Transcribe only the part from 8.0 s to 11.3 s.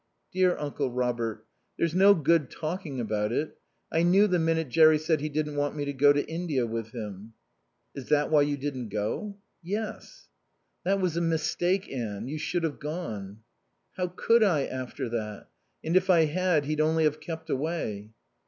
that why you didn't go?" "Yes." "That was a